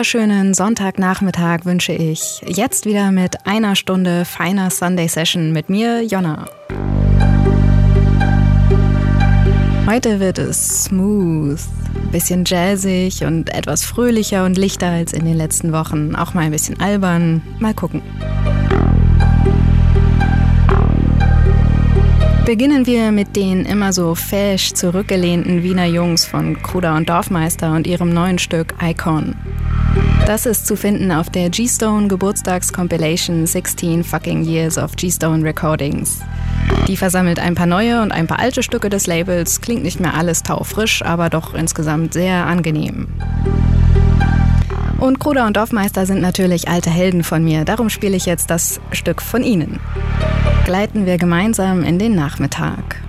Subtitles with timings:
[0.00, 2.40] wunderschönen Sonntagnachmittag wünsche ich.
[2.46, 6.48] Jetzt wieder mit einer Stunde feiner Sunday Session mit mir, Jonna.
[9.86, 11.60] Heute wird es smooth,
[12.12, 16.16] bisschen jazzig und etwas fröhlicher und lichter als in den letzten Wochen.
[16.16, 17.42] Auch mal ein bisschen albern.
[17.58, 18.00] Mal gucken.
[22.46, 27.86] Beginnen wir mit den immer so fesch zurückgelehnten Wiener Jungs von Kruder und Dorfmeister und
[27.86, 29.36] ihrem neuen Stück Icon.
[30.26, 36.20] Das ist zu finden auf der G-Stone Geburtstags-Compilation 16 Fucking Years of G-Stone Recordings.
[36.86, 40.14] Die versammelt ein paar neue und ein paar alte Stücke des Labels, klingt nicht mehr
[40.14, 43.08] alles taufrisch, aber doch insgesamt sehr angenehm.
[44.98, 48.80] Und Kruder und Dorfmeister sind natürlich alte Helden von mir, darum spiele ich jetzt das
[48.92, 49.80] Stück von ihnen.
[50.64, 53.00] Gleiten wir gemeinsam in den Nachmittag.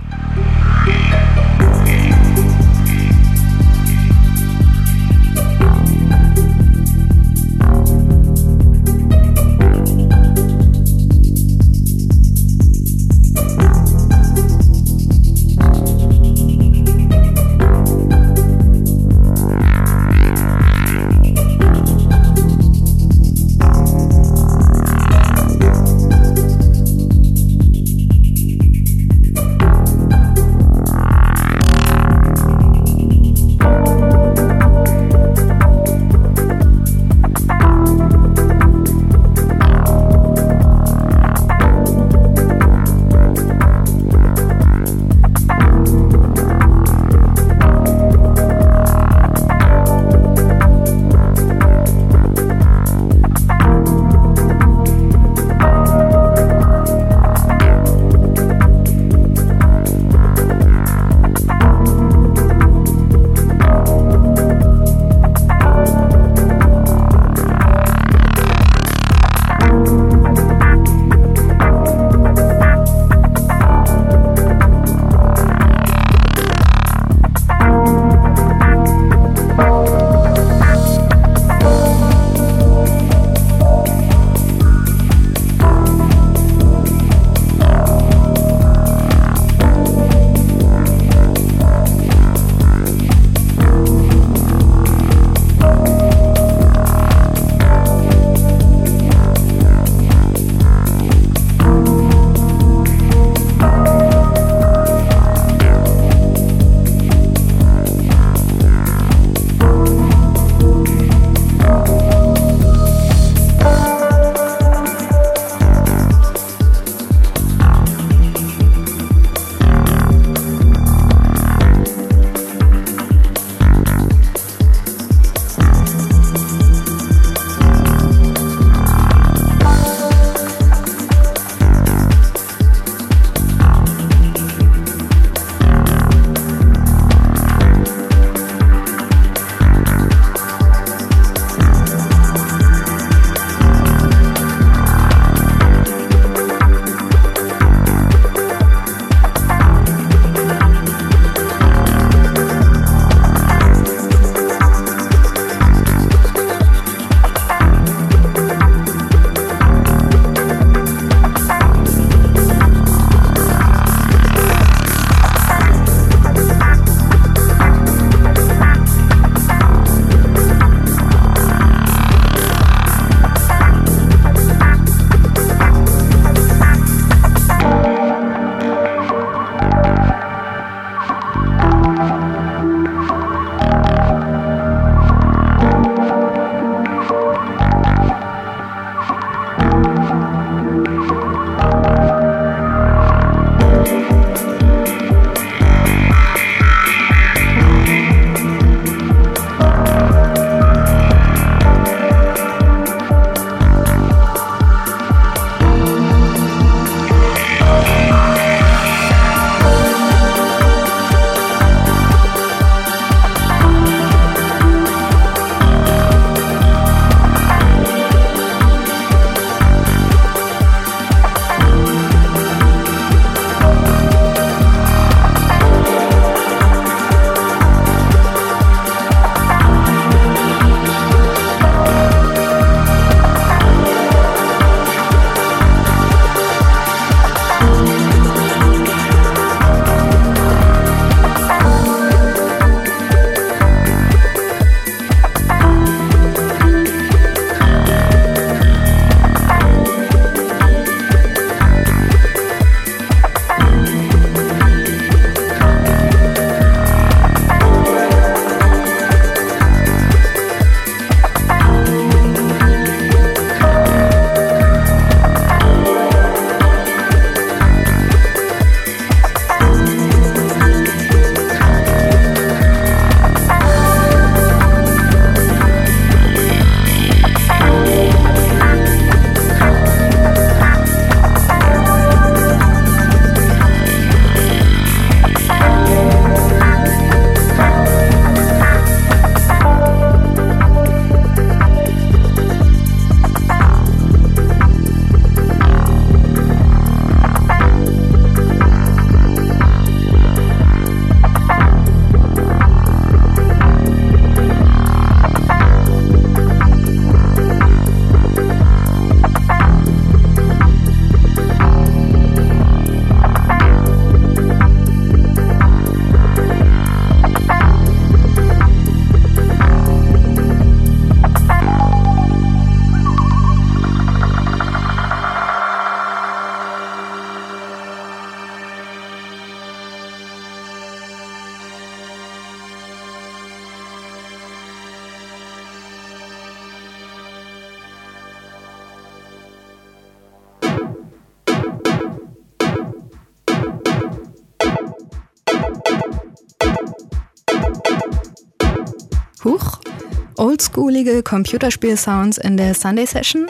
[350.81, 353.45] Oldschoolige Computerspiel-Sounds in der Sunday Session?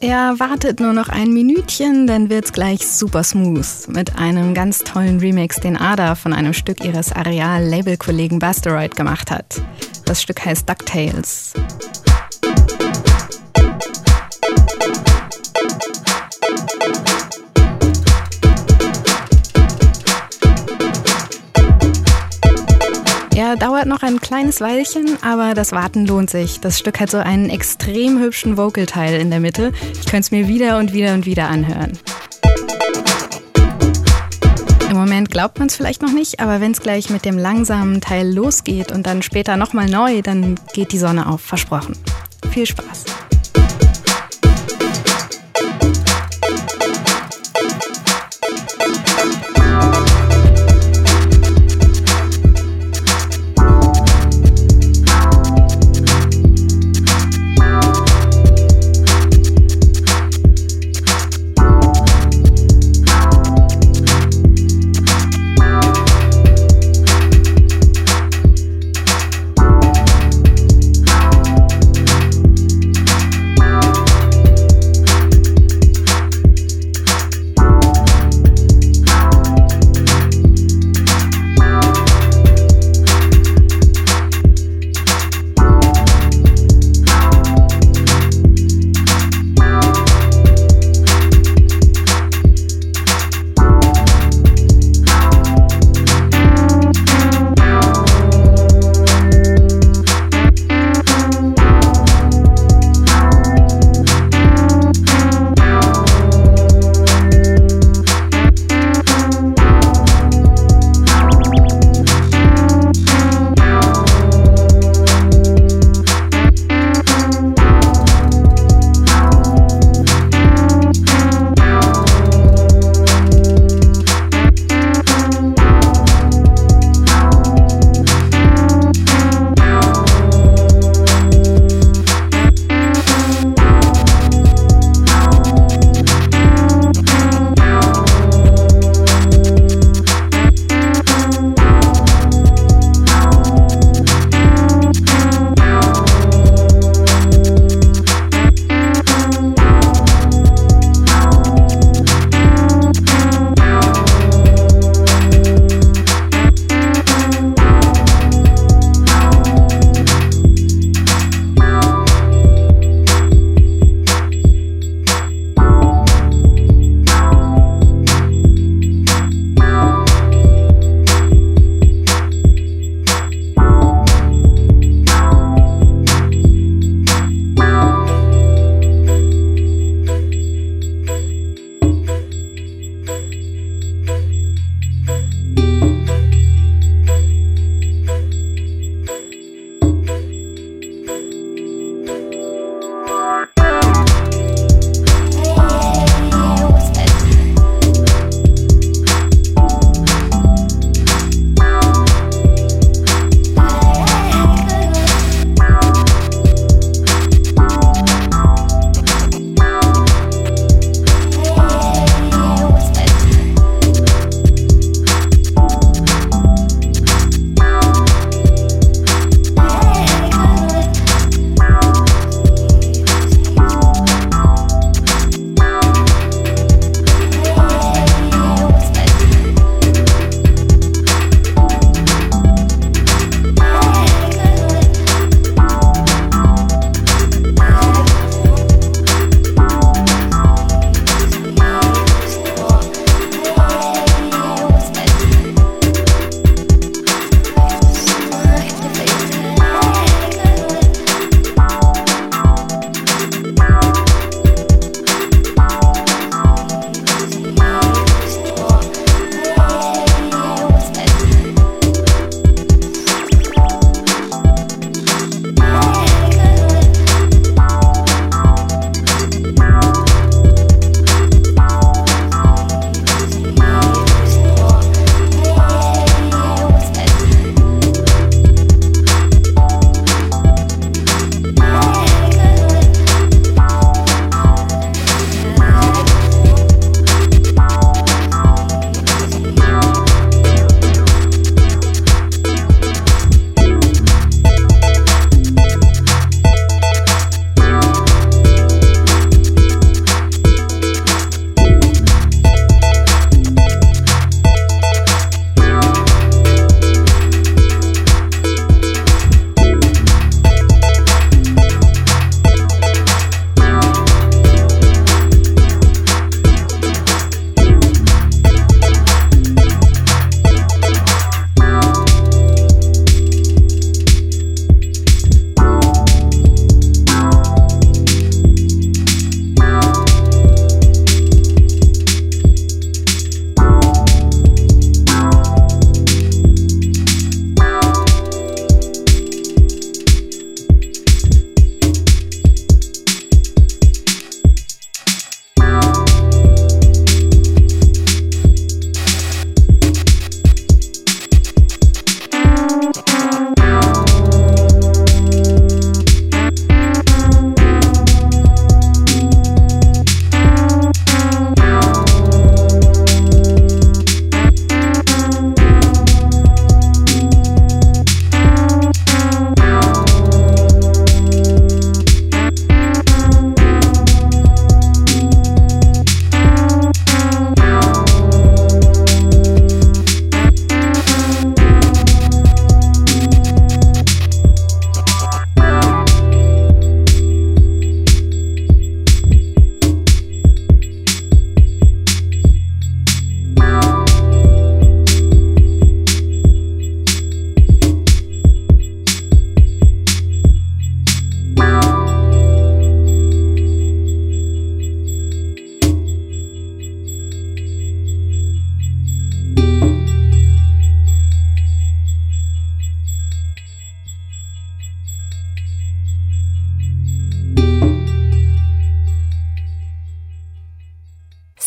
[0.00, 3.88] Er wartet nur noch ein Minütchen, dann wird's gleich super smooth.
[3.88, 9.60] Mit einem ganz tollen Remix, den Ada von einem Stück ihres Areal-Label-Kollegen Basteroid gemacht hat.
[10.06, 11.52] Das Stück heißt DuckTales.
[23.58, 26.60] dauert noch ein kleines Weilchen, aber das Warten lohnt sich.
[26.60, 29.72] Das Stück hat so einen extrem hübschen Vocal-Teil in der Mitte.
[29.92, 31.92] Ich könnte es mir wieder und wieder und wieder anhören.
[34.90, 38.00] Im Moment glaubt man es vielleicht noch nicht, aber wenn es gleich mit dem langsamen
[38.00, 41.96] Teil losgeht und dann später nochmal neu, dann geht die Sonne auf, versprochen.
[42.50, 43.04] Viel Spaß!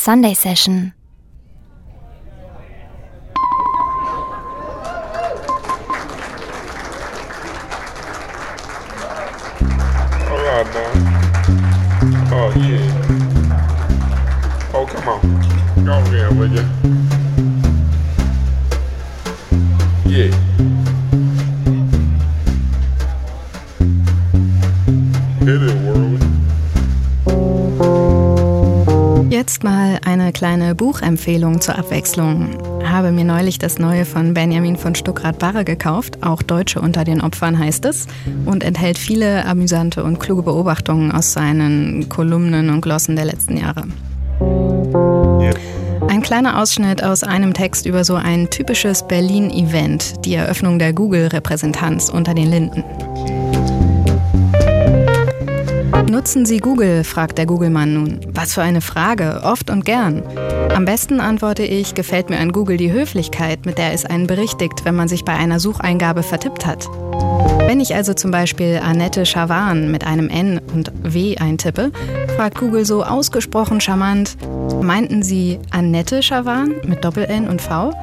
[0.09, 0.98] Sunday Session.
[30.79, 32.57] Buchempfehlung zur Abwechslung.
[32.85, 37.59] Habe mir neulich das neue von Benjamin von Stuckrad-Barre gekauft, auch Deutsche unter den Opfern
[37.59, 38.07] heißt es,
[38.45, 43.83] und enthält viele amüsante und kluge Beobachtungen aus seinen Kolumnen und Glossen der letzten Jahre.
[46.07, 52.07] Ein kleiner Ausschnitt aus einem Text über so ein typisches Berlin-Event, die Eröffnung der Google-Repräsentanz
[52.07, 52.85] unter den Linden.
[56.19, 57.05] Nutzen Sie Google?
[57.05, 58.19] fragt der Google-Mann nun.
[58.27, 60.21] Was für eine Frage, oft und gern.
[60.75, 64.83] Am besten antworte ich, gefällt mir an Google die Höflichkeit, mit der es einen berichtigt,
[64.83, 66.89] wenn man sich bei einer Sucheingabe vertippt hat.
[67.69, 71.91] Wenn ich also zum Beispiel Annette Schawan mit einem N und W eintippe,
[72.35, 74.37] fragt Google so ausgesprochen charmant,
[74.81, 77.93] meinten Sie Annette Schawan mit Doppel-N und V?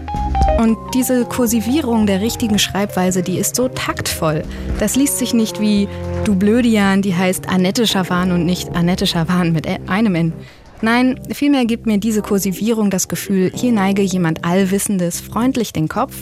[0.61, 4.44] Und diese Kursivierung der richtigen Schreibweise, die ist so taktvoll.
[4.78, 5.88] Das liest sich nicht wie
[6.25, 10.32] du Blödian, die heißt Annette Schawan und nicht Annette Schawan mit einem N.
[10.80, 16.14] Nein, vielmehr gibt mir diese Kursivierung das Gefühl, hier neige jemand Allwissendes freundlich den Kopf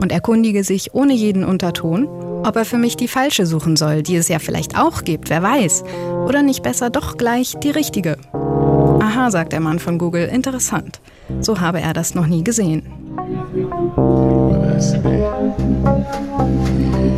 [0.00, 2.08] und erkundige sich ohne jeden Unterton,
[2.46, 5.42] ob er für mich die falsche suchen soll, die es ja vielleicht auch gibt, wer
[5.42, 5.84] weiß.
[6.26, 8.16] Oder nicht besser doch gleich die richtige.
[8.32, 11.00] Aha, sagt der Mann von Google, interessant.
[11.40, 12.82] So habe er das noch nie gesehen.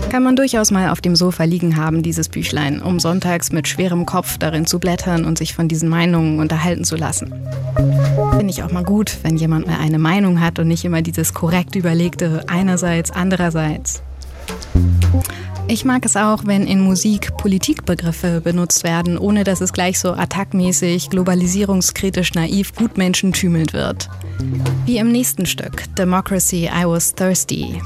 [0.08, 4.06] Kann man durchaus mal auf dem Sofa liegen haben, dieses Büchlein, um sonntags mit schwerem
[4.06, 7.34] Kopf darin zu blättern und sich von diesen Meinungen unterhalten zu lassen.
[8.30, 11.34] Finde ich auch mal gut, wenn jemand mal eine Meinung hat und nicht immer dieses
[11.34, 14.02] korrekt überlegte einerseits, andererseits.
[15.70, 20.12] Ich mag es auch, wenn in Musik Politikbegriffe benutzt werden, ohne dass es gleich so
[20.12, 24.08] attackmäßig, globalisierungskritisch naiv gutmenschentümelnd wird.
[24.86, 27.82] Wie im nächsten Stück, Democracy, I Was Thirsty.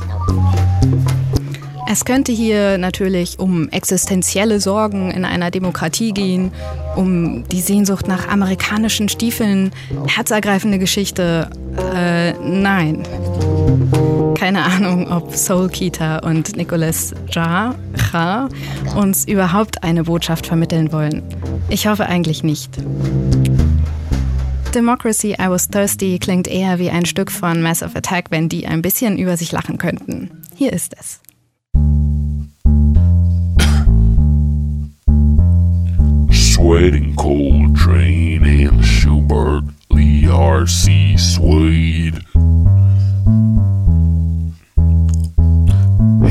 [1.90, 6.52] Es könnte hier natürlich um existenzielle Sorgen in einer Demokratie gehen,
[6.94, 9.72] um die Sehnsucht nach amerikanischen Stiefeln,
[10.06, 11.50] herzergreifende Geschichte.
[11.92, 13.02] Äh, nein.
[14.42, 17.76] Keine Ahnung, ob Soul Kita und Nicholas Jar
[18.96, 21.22] uns überhaupt eine Botschaft vermitteln wollen.
[21.68, 22.76] Ich hoffe eigentlich nicht.
[24.74, 28.82] Democracy I Was Thirsty klingt eher wie ein Stück von Massive Attack, wenn die ein
[28.82, 30.32] bisschen über sich lachen könnten.
[30.56, 31.20] Hier ist es.
[36.32, 41.16] Sweating Coltrane and Schubert, Lee R.C.
[41.16, 42.31] Swede.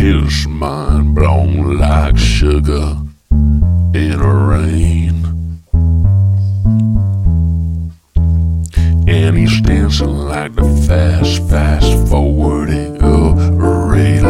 [0.02, 2.98] His mind blown like sugar
[3.30, 5.14] in a rain.
[9.08, 14.24] And he's dancing like the fast, fast forwarding of a red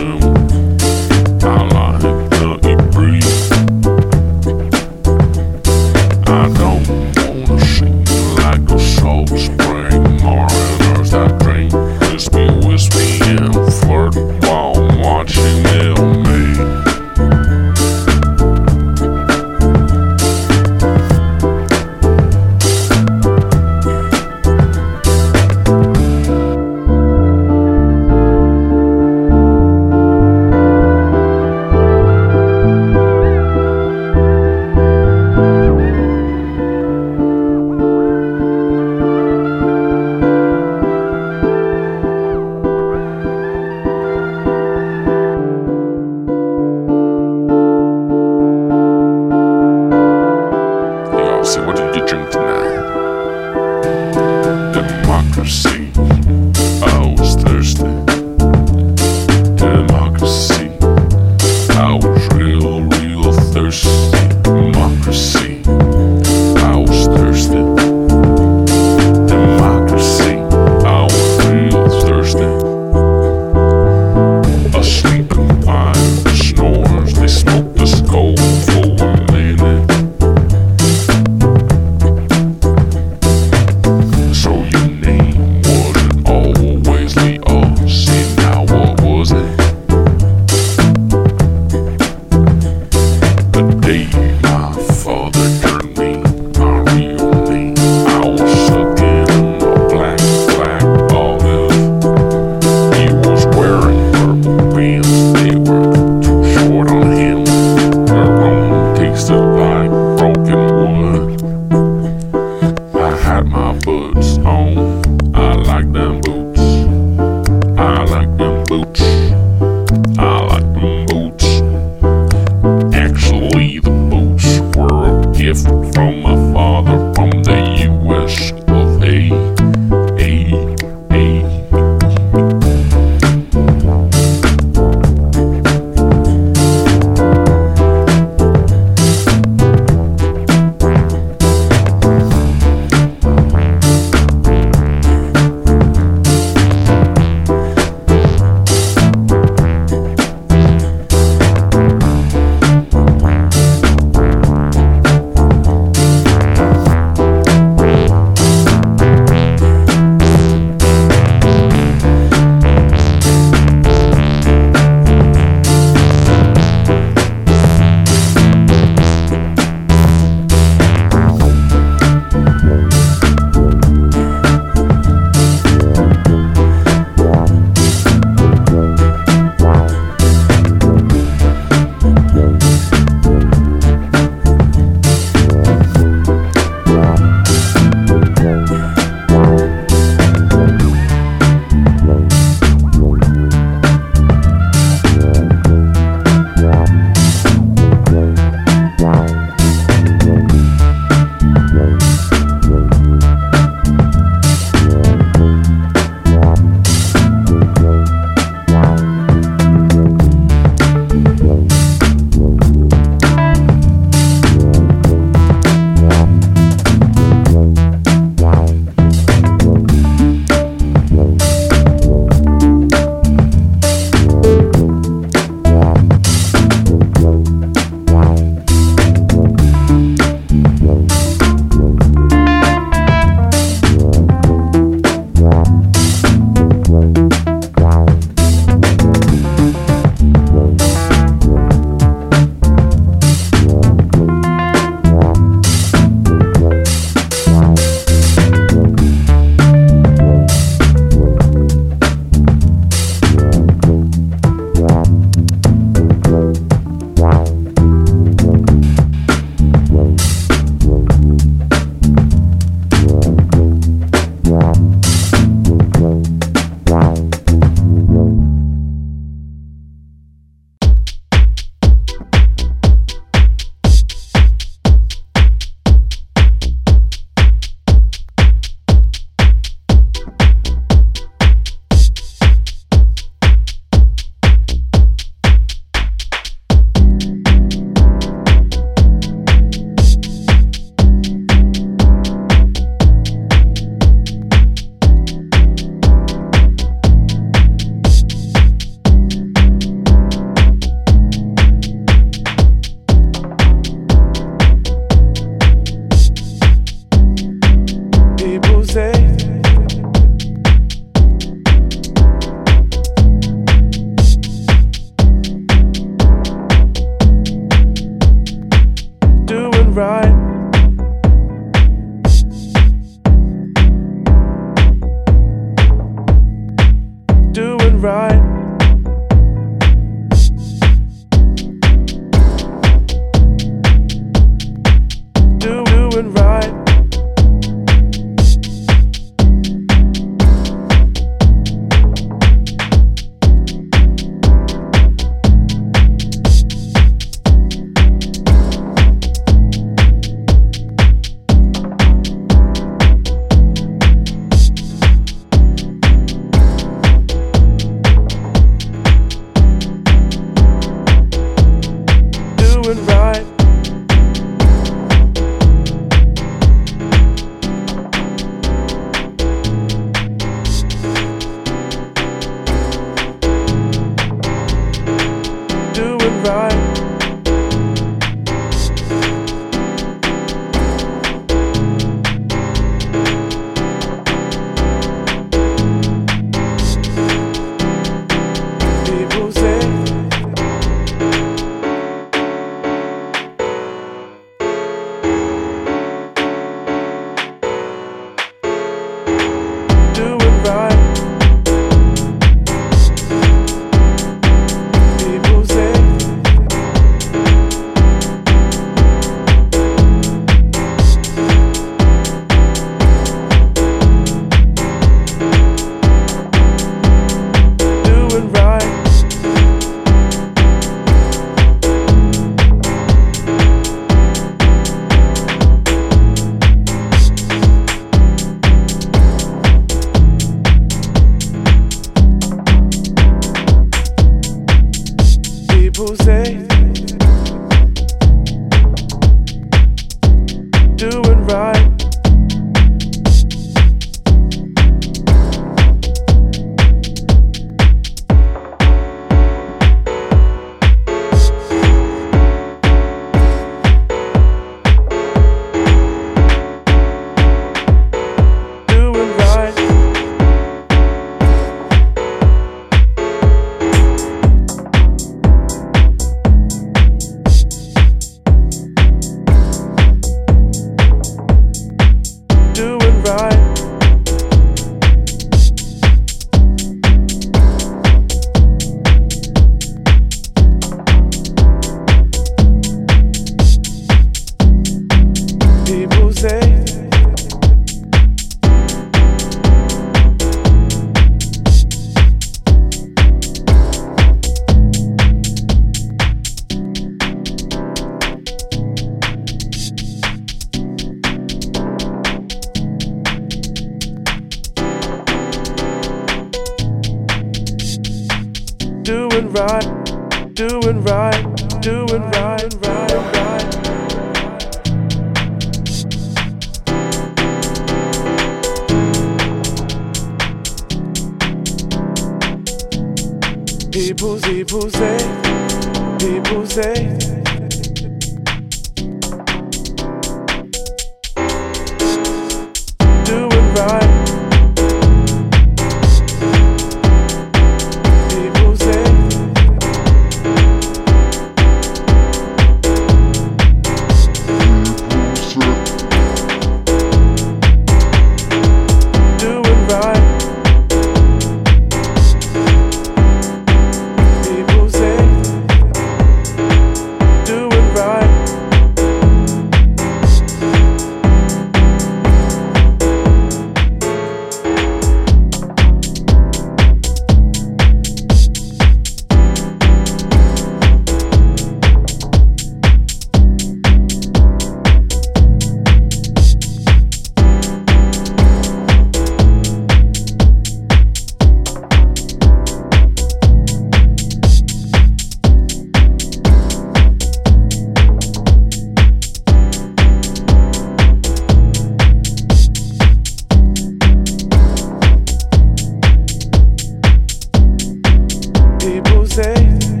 [599.79, 600.00] there.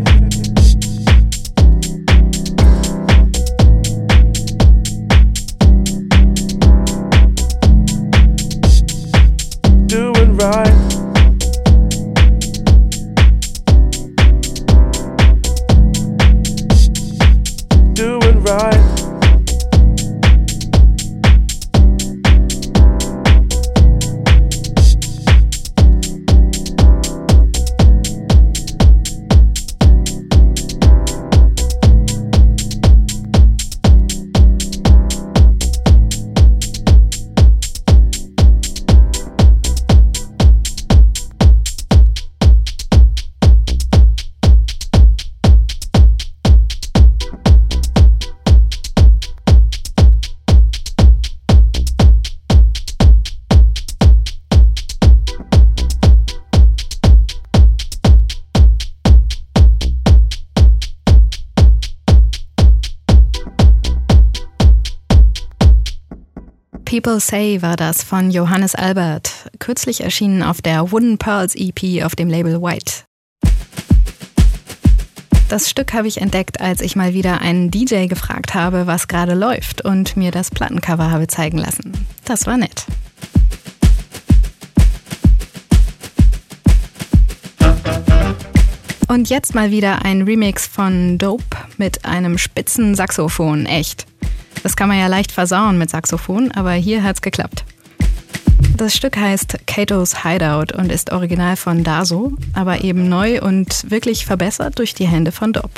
[67.01, 72.15] People Say war das von Johannes Albert, kürzlich erschienen auf der Wooden Pearls EP auf
[72.15, 73.05] dem Label White.
[75.49, 79.33] Das Stück habe ich entdeckt, als ich mal wieder einen DJ gefragt habe, was gerade
[79.33, 81.91] läuft und mir das Plattencover habe zeigen lassen.
[82.23, 82.85] Das war nett.
[89.07, 94.05] Und jetzt mal wieder ein Remix von Dope mit einem spitzen Saxophon, echt.
[94.63, 97.65] Das kann man ja leicht versauen mit Saxophon, aber hier hat's geklappt.
[98.77, 104.25] Das Stück heißt Kato's Hideout und ist original von Daso, aber eben neu und wirklich
[104.25, 105.71] verbessert durch die Hände von Dob.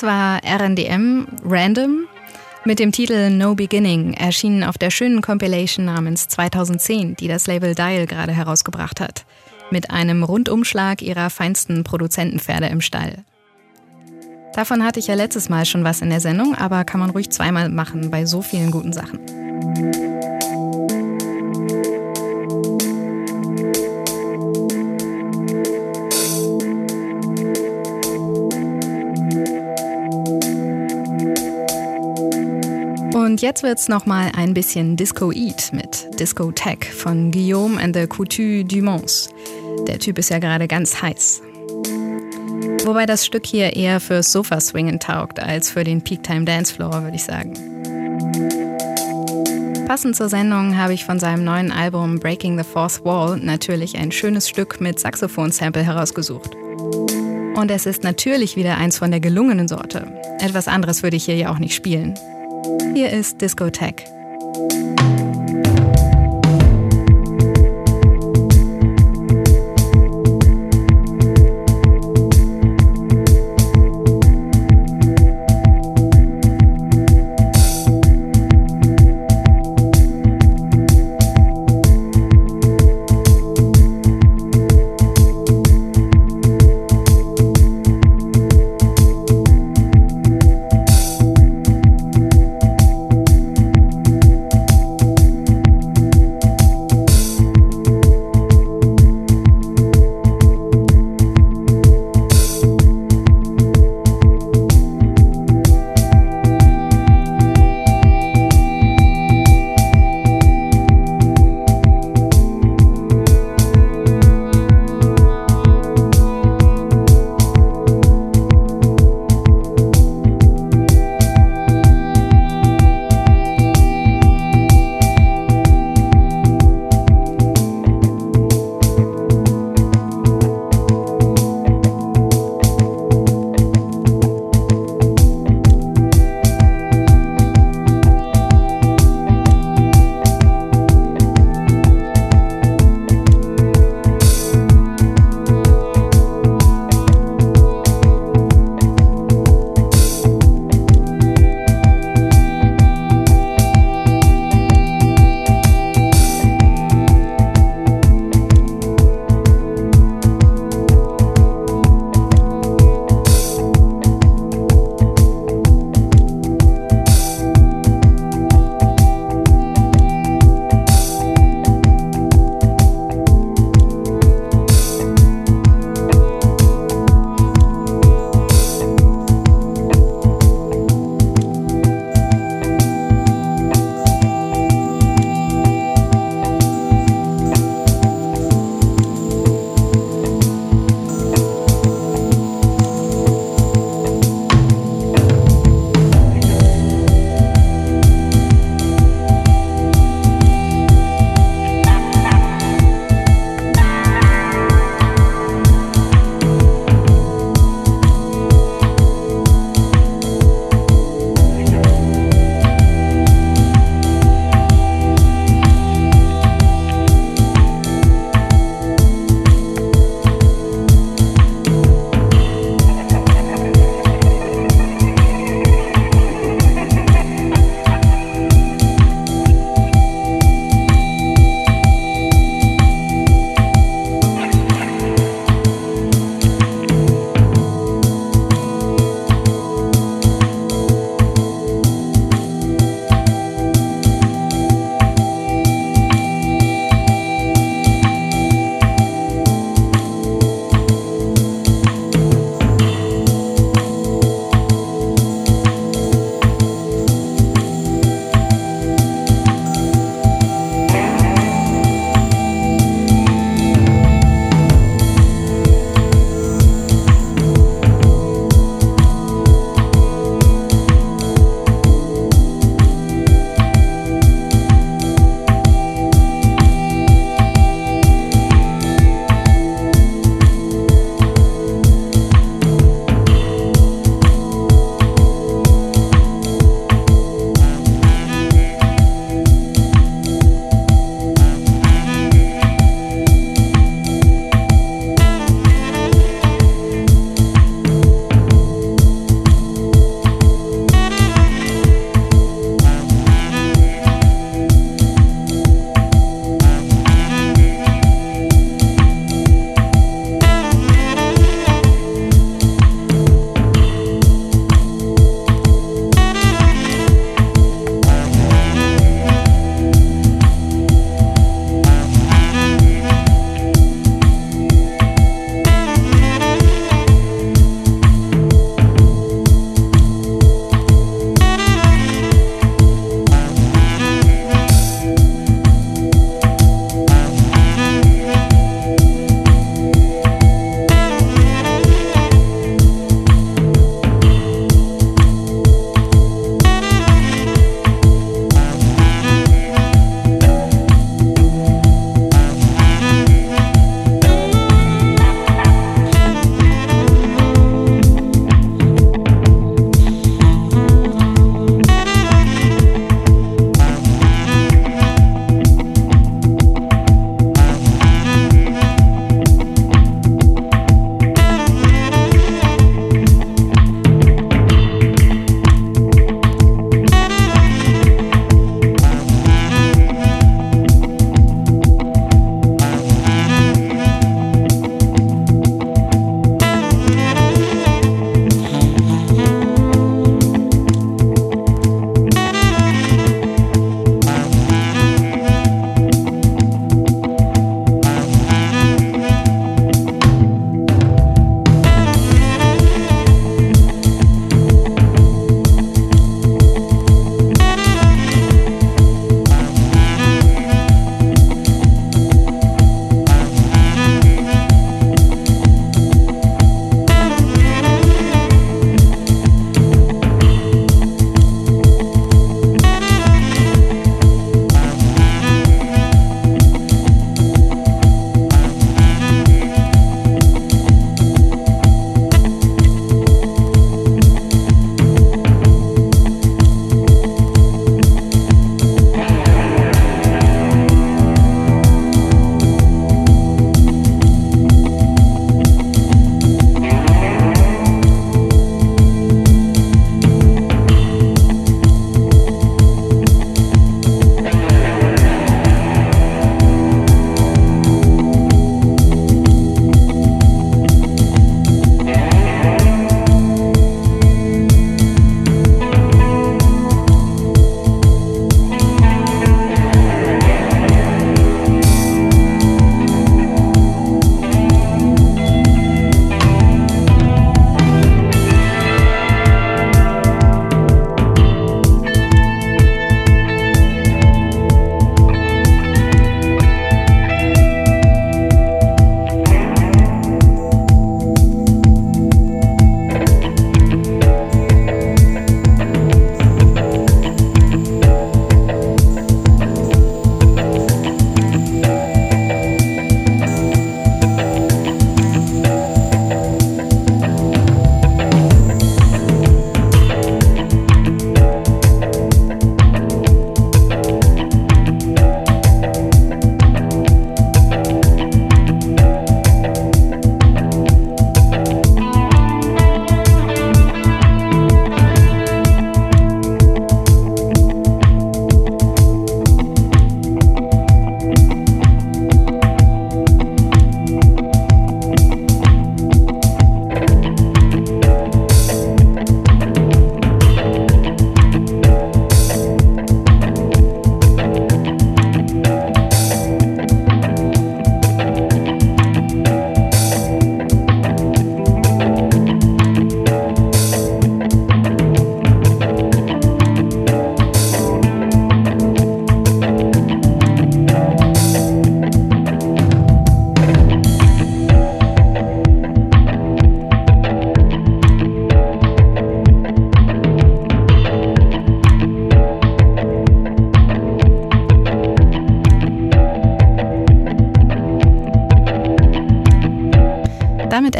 [0.00, 2.06] Das war RNDM Random
[2.64, 7.74] mit dem Titel No Beginning, erschienen auf der schönen Compilation namens 2010, die das Label
[7.74, 9.26] Dial gerade herausgebracht hat.
[9.70, 13.26] Mit einem Rundumschlag ihrer feinsten Produzentenpferde im Stall.
[14.54, 17.28] Davon hatte ich ja letztes Mal schon was in der Sendung, aber kann man ruhig
[17.28, 19.20] zweimal machen bei so vielen guten Sachen.
[33.20, 37.94] Und jetzt wird's noch mal ein bisschen Disco Eat mit Disco Tech von Guillaume and
[37.94, 39.28] the Couture du Mans.
[39.86, 41.42] Der Typ ist ja gerade ganz heiß.
[42.86, 47.24] Wobei das Stück hier eher fürs Sofa-Swingen taugt als für den Peak-Time Dancefloor, würde ich
[47.24, 47.52] sagen.
[49.86, 54.12] Passend zur Sendung habe ich von seinem neuen Album Breaking the Fourth Wall natürlich ein
[54.12, 56.54] schönes Stück mit Saxophon-Sample herausgesucht.
[57.54, 60.10] Und es ist natürlich wieder eins von der gelungenen Sorte.
[60.38, 62.14] Etwas anderes würde ich hier ja auch nicht spielen.
[62.94, 64.19] Hier ist Discotech.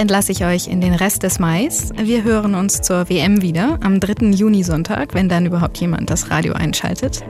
[0.01, 1.91] Entlasse ich euch in den Rest des Mais.
[1.95, 4.31] Wir hören uns zur WM wieder am 3.
[4.31, 7.23] Juni-Sonntag, wenn dann überhaupt jemand das Radio einschaltet.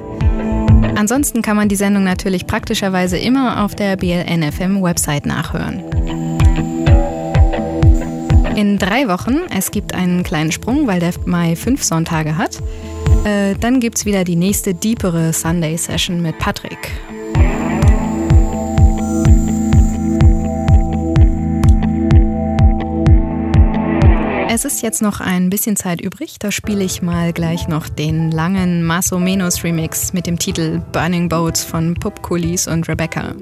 [0.95, 5.83] Ansonsten kann man die Sendung natürlich praktischerweise immer auf der BLNFM-Website nachhören.
[8.55, 12.59] In drei Wochen, es gibt einen kleinen Sprung, weil der Mai fünf Sonntage hat,
[13.25, 16.80] äh, dann gibt es wieder die nächste deepere Sunday-Session mit Patrick.
[24.81, 26.37] Ist jetzt noch ein bisschen Zeit übrig.
[26.39, 31.29] Da spiele ich mal gleich noch den langen Maso Menos Remix mit dem Titel Burning
[31.29, 33.35] Boats von Pup Coolies und Rebecca.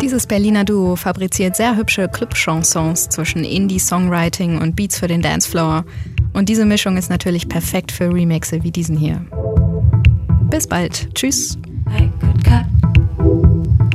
[0.00, 5.84] Dieses Berliner Duo fabriziert sehr hübsche Club-Chansons zwischen Indie-Songwriting und Beats für den Dancefloor.
[6.32, 9.20] Und diese Mischung ist natürlich perfekt für Remixe wie diesen hier.
[10.48, 11.12] Bis bald.
[11.12, 11.58] Tschüss.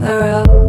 [0.02, 0.69] Birdie